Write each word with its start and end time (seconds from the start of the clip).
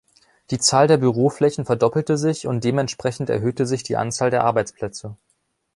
Die 0.49 0.57
Zahl 0.57 0.87
der 0.87 0.97
Büroflächen 0.97 1.63
verdoppelte 1.63 2.17
sich 2.17 2.47
und 2.47 2.63
dementsprechend 2.63 3.29
erhöhte 3.29 3.67
sich 3.67 3.83
die 3.83 3.97
Anzahl 3.97 4.31
der 4.31 4.43
Arbeitsplätze. 4.43 5.15